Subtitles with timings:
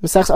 [0.00, 0.28] In general,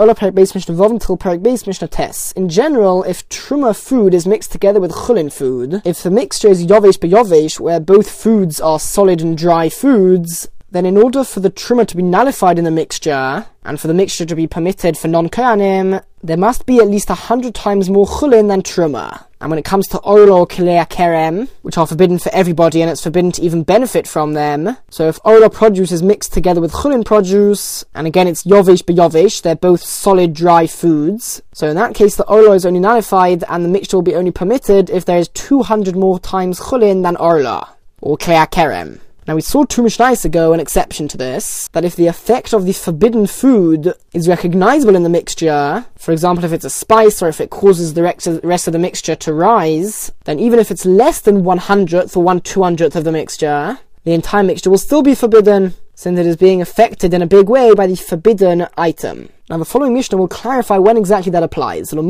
[3.03, 7.61] if Truma food is mixed together with Chulin food, if the mixture is Yovesh Yovesh,
[7.61, 11.95] where both foods are solid and dry foods, then in order for the truma to
[11.95, 16.35] be nullified in the mixture, and for the mixture to be permitted for non-kohanim, there
[16.35, 19.23] must be at least a hundred times more chulin than truma.
[19.43, 23.03] And when it comes to orlo kilea kerem, which are forbidden for everybody and it's
[23.03, 27.03] forbidden to even benefit from them, so if orlo produce is mixed together with chulin
[27.03, 32.15] produce, and again it's yovish yovish, they're both solid dry foods, so in that case
[32.15, 35.27] the orlo is only nullified and the mixture will be only permitted if there is
[35.27, 37.67] 200 more times chulin than orla,
[37.99, 39.01] or kilea kerem.
[39.27, 42.65] Now we saw two Mishnayos ago an exception to this, that if the effect of
[42.65, 47.29] the forbidden food is recognizable in the mixture, for example if it's a spice or
[47.29, 51.21] if it causes the rest of the mixture to rise, then even if it's less
[51.21, 55.01] than one hundredth or one two hundredth of the mixture, the entire mixture will still
[55.01, 59.29] be forbidden, since it is being affected in a big way by the forbidden item.
[59.49, 61.93] Now the following Mishnah will clarify when exactly that applies.
[61.93, 62.07] And in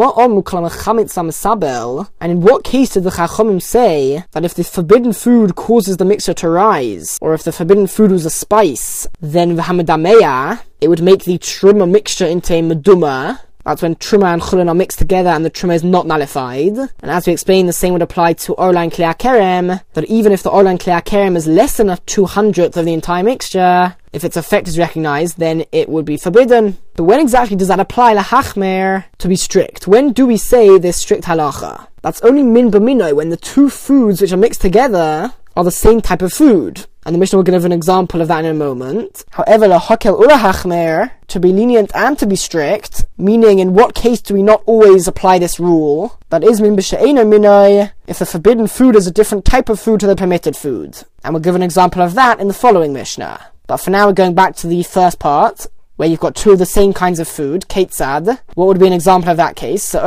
[2.42, 6.50] what case did the Chachomim say that if the forbidden food causes the mixture to
[6.50, 11.38] rise, or if the forbidden food was a spice, then v'hamadameya, it would make the
[11.38, 15.52] truma mixture into a meduma, that's when Truma and Chulin are mixed together and the
[15.52, 16.78] Truma is not nullified.
[16.78, 20.44] And as we explained, the same would apply to Orla and Kerem, that even if
[20.44, 24.38] the Orla and Kerem is less than a 200th of the entire mixture, if its
[24.38, 26.78] effect is recognized, then it would be forbidden.
[26.96, 29.88] But when exactly does that apply lahachmer to be strict?
[29.88, 31.88] When do we say this strict halacha?
[32.02, 36.02] That's only min b'minoi, when the two foods which are mixed together are the same
[36.02, 36.86] type of food.
[37.06, 39.26] And the Mishnah will give an example of that in a moment.
[39.32, 44.34] However, lahakel ulahachmer, to be lenient and to be strict, meaning in what case do
[44.34, 46.18] we not always apply this rule?
[46.30, 50.16] That is min if the forbidden food is a different type of food to the
[50.16, 51.04] permitted food.
[51.24, 53.48] And we'll give an example of that in the following Mishnah.
[53.68, 56.60] But for now, we're going back to the first part, where you've got two of
[56.60, 58.40] the same kinds of food, ketzad.
[58.56, 59.84] What would be an example of that case?
[59.84, 60.00] So.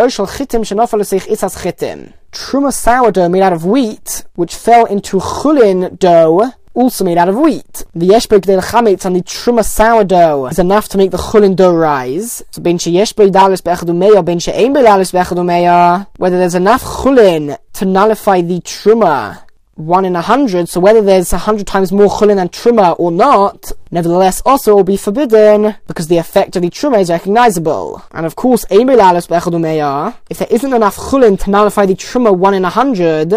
[2.36, 7.36] Truma sourdough made out of wheat, which fell into chulin dough, also made out of
[7.36, 7.82] wheat.
[7.94, 11.74] The yeshbek del chametz on the truma sourdough is enough to make the chulin dough
[11.74, 12.42] rise.
[12.50, 17.56] So ben she yeshbek dalis bechadumeya, ben she ein dalis bechadumeya, whether there's enough chulin
[17.72, 19.42] to nullify the truma
[19.76, 23.10] one in a hundred, so whether there's a hundred times more chulin than truma or
[23.10, 28.02] not, nevertheless also will be forbidden because the effect of the truma is recognizable.
[28.12, 32.70] And of course, if there isn't enough chulin to nullify the truma one in a
[32.70, 33.30] hundred,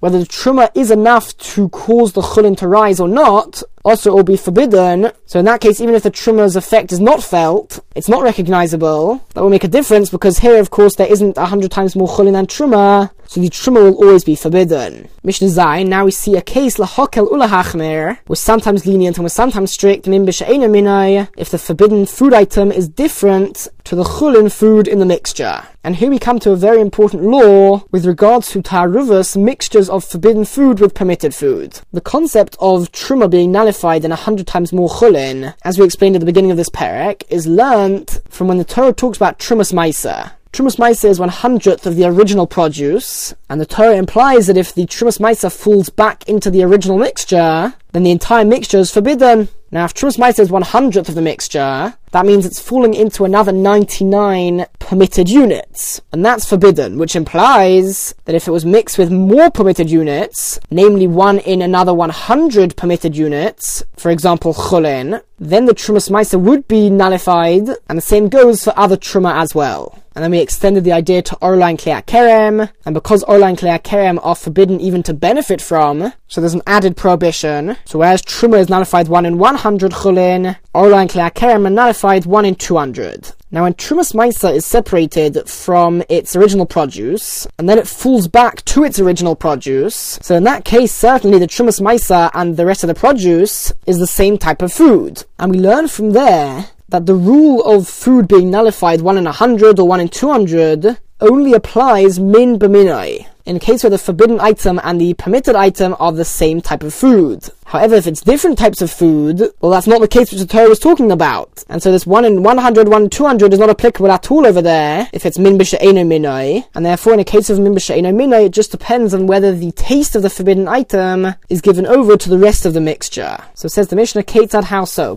[0.00, 4.14] whether the truma is enough to cause the chulin to rise or not, also it
[4.14, 5.10] will be forbidden.
[5.26, 9.22] So in that case, even if the truma's effect is not felt, it's not recognizable,
[9.34, 12.08] that will make a difference because here, of course, there isn't a hundred times more
[12.08, 15.08] chulin than truma, so the truma will always be forbidden.
[15.22, 19.72] Mishnah Zayin, now we see a case lahokel ulahachmer, was sometimes lenient and was sometimes
[19.72, 25.62] strict, if the forbidden food item is different to the chulin food in the mixture.
[25.82, 30.04] And here we come to a very important law with regards to taruvas, mixtures of
[30.04, 31.80] forbidden food with permitted food.
[31.92, 36.16] The concept of truma being nullified in a hundred times more chulin, as we explained
[36.16, 39.72] at the beginning of this parak, is learnt from when the Torah talks about trumas
[39.72, 40.32] maisa.
[40.54, 44.72] Trumas Maisa is one hundredth of the original produce, and the Torah implies that if
[44.72, 49.48] the Trumas Maisa falls back into the original mixture, then the entire mixture is forbidden.
[49.72, 53.24] Now, if Trumas Maisa is one hundredth of the mixture, that means it's falling into
[53.24, 59.10] another 99 permitted units, and that's forbidden, which implies that if it was mixed with
[59.10, 65.74] more permitted units, namely one in another 100 permitted units, for example, chulin, then the
[65.74, 69.98] Trumas Maisa would be nullified, and the same goes for other Truma as well.
[70.14, 73.58] And then we extended the idea to Orla and Klea Kerem, and because Orla and
[73.58, 77.76] Klea Kerem are forbidden even to benefit from, so there's an added prohibition.
[77.84, 82.26] So whereas Truma is nullified 1 in 100 Chulin, Orla and Klea Kerem are nullified
[82.26, 83.32] 1 in 200.
[83.50, 88.64] Now when Trumas Maisa is separated from its original produce, and then it falls back
[88.66, 92.84] to its original produce, so in that case certainly the Trumas Maisa and the rest
[92.84, 95.24] of the produce is the same type of food.
[95.38, 99.30] And we learn from there that the rule of food being nullified 1 in a
[99.30, 104.80] 100 or 1 in 200 only applies min b'minai in case where the forbidden item
[104.84, 107.50] and the permitted item are the same type of food.
[107.74, 110.70] However, if it's different types of food, well, that's not the case which the Torah
[110.70, 111.64] is talking about.
[111.68, 114.62] And so this 1 in 100, 1 in 200 is not applicable at all over
[114.62, 116.64] there, if it's min b'she'eno minoi.
[116.76, 119.72] And therefore, in a case of min b'she'eno minoi, it just depends on whether the
[119.72, 123.38] taste of the forbidden item is given over to the rest of the mixture.
[123.54, 125.16] So says the Mishnah, Ketzad how so?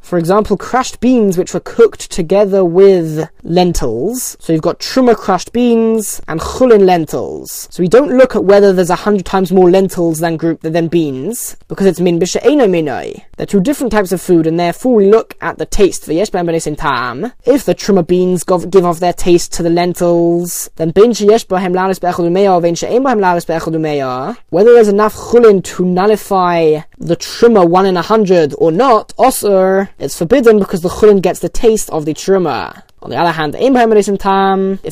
[0.00, 4.36] For example, crushed beans which were cooked together with lentils.
[4.38, 7.66] So you've got truma crushed beans and chulin lentils.
[7.72, 10.88] So we don't look at whether there's a hundred times more lentils then grouped than
[10.88, 13.24] beans because it's min b'she'ena minoi.
[13.36, 16.06] They're two different types of food, and therefore we look at the taste.
[16.06, 17.32] V'yesh b'hem in tam.
[17.44, 21.72] If the truma beans give off their taste to the lentils, then bin sheyesh b'hem
[21.72, 24.36] b'hem.
[24.50, 29.86] Whether there's enough chulin to nullify the truma one in a hundred or not, also
[29.98, 32.82] it's forbidden because the chulin gets the taste of the truma.
[33.02, 33.64] On the other hand, if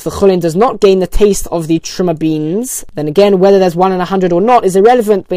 [0.04, 3.76] the chulin does not gain the taste of the truma beans, then again, whether there's
[3.76, 5.28] one in a hundred or not is irrelevant.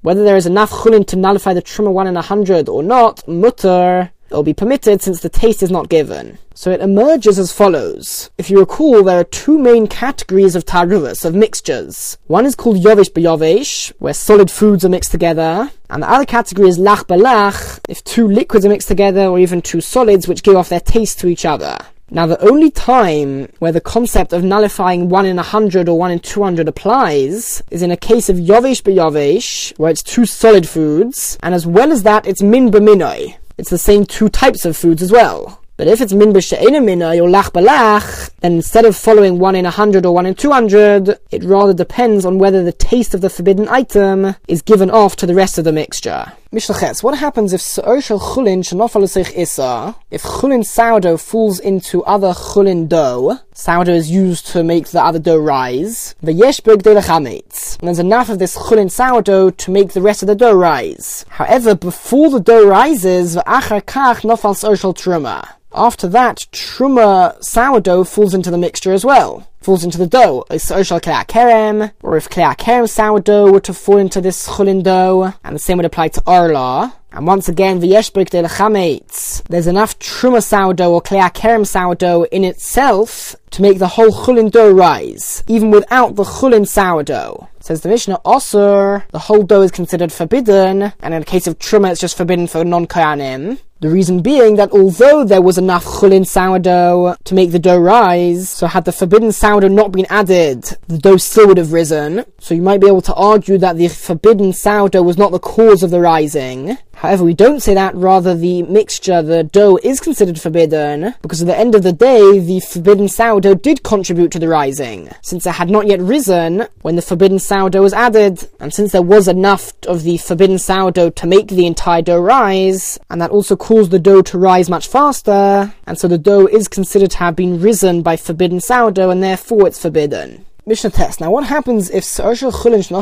[0.00, 3.26] Whether there is enough chulin to nullify the truma one in a hundred or not,
[3.26, 6.38] mutter, it will be permitted since the taste is not given.
[6.54, 8.30] So it emerges as follows.
[8.36, 12.18] If you recall, there are two main categories of taruvas, of mixtures.
[12.26, 16.68] One is called yovish b'yovish, where solid foods are mixed together, and the other category
[16.68, 20.56] is lach b'lach, if two liquids are mixed together, or even two solids which give
[20.56, 21.78] off their taste to each other.
[22.10, 26.10] Now, the only time where the concept of nullifying 1 in a 100 or 1
[26.10, 31.38] in 200 applies is in a case of yovish b'yovish, where it's two solid foods,
[31.42, 33.36] and as well as that, it's min b'minoi.
[33.58, 35.60] It's the same two types of foods as well.
[35.78, 39.64] But if it's min mina ah, or lach balach, then instead of following one in
[39.64, 43.20] a hundred or one in two hundred, it rather depends on whether the taste of
[43.20, 46.32] the forbidden item is given off to the rest of the mixture.
[46.50, 49.04] Mishnah Ches, what happens if se'or shel chulin shenofal
[49.36, 55.04] isa, if chulin sourdough falls into other chulin dough, sourdough is used to make the
[55.04, 60.00] other dough rise, v'yesh berg and there's enough of this chulin sourdough to make the
[60.00, 61.24] rest of the dough rise.
[61.28, 65.48] However, before the dough rises, v'achar kach nofal shel truma.
[65.74, 69.48] After that, truma sourdough falls into the mixture as well.
[69.60, 70.44] Falls into the dough.
[70.48, 75.78] Or if klea kerem sourdough were to fall into this chulin dough, and the same
[75.78, 76.94] would apply to arla.
[77.10, 79.42] And once again, v'yeshbrik de lechametz.
[79.44, 84.50] There's enough truma sourdough or klea kerem sourdough in itself to make the whole chulin
[84.50, 87.48] dough rise, even without the chulin sourdough.
[87.68, 91.58] Says the Mishnah, Osir, the whole dough is considered forbidden, and in the case of
[91.58, 93.58] truma, it's just forbidden for non-koyanim.
[93.80, 98.48] The reason being that although there was enough chulin sourdough to make the dough rise,
[98.48, 102.24] so had the forbidden sourdough not been added, the dough still would have risen.
[102.40, 105.84] So you might be able to argue that the forbidden sourdough was not the cause
[105.84, 106.78] of the rising.
[106.94, 111.46] However, we don't say that, rather the mixture, the dough, is considered forbidden, because at
[111.46, 115.52] the end of the day, the forbidden sourdough did contribute to the rising, since it
[115.52, 119.72] had not yet risen when the forbidden sourdough was added, and since there was enough
[119.86, 123.98] of the forbidden sourdough to make the entire dough rise, and that also caused the
[123.98, 128.02] dough to rise much faster, and so the dough is considered to have been risen
[128.02, 130.44] by forbidden sourdough, and therefore it's forbidden.
[130.68, 131.18] Mishnah Tes.
[131.18, 132.92] Now, what happens if Chulin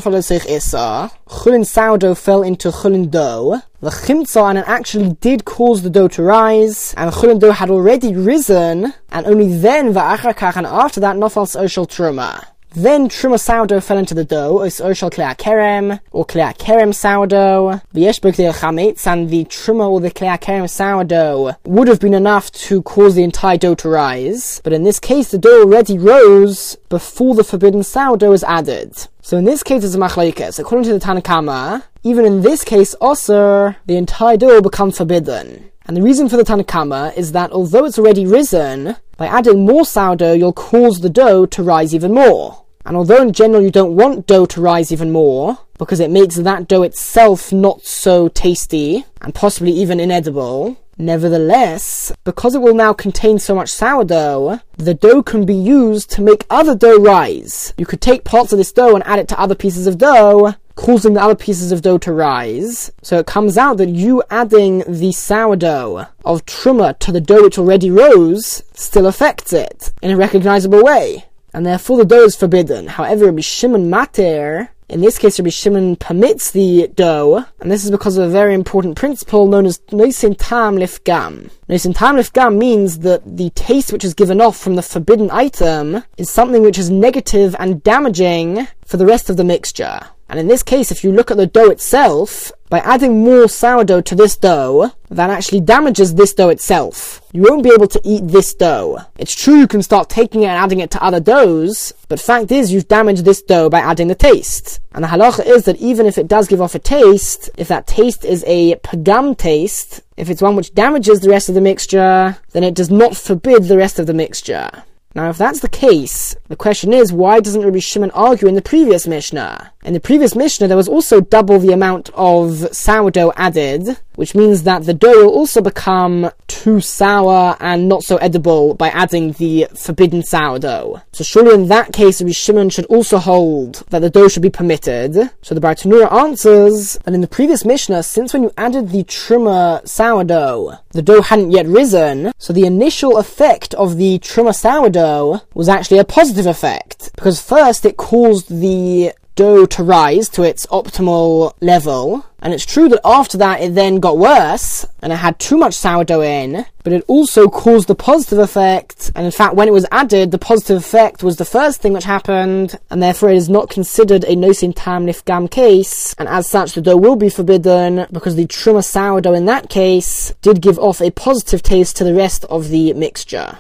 [1.28, 6.06] Chulin sourdough fell into Chulin dough, the Chimtza, and it actually did cause the dough
[6.06, 11.00] to rise, and the Chulin dough had already risen, and only then, Va'achrakach, and after
[11.00, 12.46] that, Nafal Sarshal Truma.
[12.78, 17.80] Then truma sourdough fell into the dough, or shal klea kerem, or klea kerem sourdough.
[17.94, 22.82] V'yesh chametz, and the truma or the klea kerem sourdough would have been enough to
[22.82, 24.60] cause the entire dough to rise.
[24.62, 28.94] But in this case, the dough already rose before the forbidden sourdough was added.
[29.22, 30.58] So in this case, it's a machlaikas.
[30.58, 34.90] According to the Tanna Kamma, even in this case, also, the entire dough will become
[34.90, 35.70] forbidden.
[35.86, 39.64] And the reason for the Tanna Kamma is that although it's already risen, by adding
[39.64, 42.64] more sourdough, you'll cause the dough to rise even more.
[42.86, 46.36] And although in general you don't want dough to rise even more, because it makes
[46.36, 52.94] that dough itself not so tasty, and possibly even inedible, Nevertheless, because it will now
[52.94, 57.74] contain so much sourdough, the dough can be used to make other dough rise.
[57.76, 60.54] You could take parts of this dough and add it to other pieces of dough,
[60.74, 62.90] causing the other pieces of dough to rise.
[63.02, 67.58] So it comes out that you adding the sourdough of truma to the dough which
[67.58, 72.86] already rose still affects it in a recognizable way and therefore the dough is forbidden.
[72.86, 77.90] However, Rabbi Shimon Mater, in this case, Rabbi Shimon permits the dough, and this is
[77.90, 81.50] because of a very important principle known as Noisin Tam Lifgam.
[81.66, 86.04] Noisin Tam Lifgam means that the taste which is given off from the forbidden item
[86.18, 90.00] is something which is negative and damaging for the rest of the mixture.
[90.28, 94.00] And in this case, if you look at the dough itself, by adding more sourdough
[94.00, 97.20] to this dough, that actually damages this dough itself.
[97.32, 99.02] You won't be able to eat this dough.
[99.18, 102.50] It's true you can start taking it and adding it to other doughs, but fact
[102.50, 104.80] is you've damaged this dough by adding the taste.
[104.92, 107.86] And the halacha is that even if it does give off a taste, if that
[107.86, 112.36] taste is a pagam taste, if it's one which damages the rest of the mixture,
[112.50, 114.70] then it does not forbid the rest of the mixture.
[115.14, 118.60] Now, if that's the case, the question is, why doesn't Rabbi Shimon argue in the
[118.60, 119.72] previous Mishnah?
[119.86, 124.64] In the previous Mishnah, there was also double the amount of sourdough added, which means
[124.64, 129.68] that the dough will also become too sour and not so edible by adding the
[129.76, 131.02] forbidden sourdough.
[131.12, 134.50] So surely in that case, Rabbi Shimon should also hold that the dough should be
[134.50, 135.30] permitted.
[135.42, 139.86] So the Bartanura answers that in the previous Mishnah, since when you added the truma
[139.86, 145.68] sourdough, the dough hadn't yet risen, so the initial effect of the truma sourdough was
[145.68, 147.12] actually a positive effect.
[147.14, 152.26] Because first it caused the dough to rise to its optimal level.
[152.40, 155.74] And it's true that after that it then got worse and it had too much
[155.74, 159.10] sourdough in, but it also caused the positive effect.
[159.14, 162.04] And in fact, when it was added, the positive effect was the first thing which
[162.04, 166.14] happened, and therefore it is not considered a nosin tam nifgam case.
[166.18, 170.32] And as such, the dough will be forbidden because the truma sourdough in that case
[170.42, 173.58] did give off a positive taste to the rest of the mixture.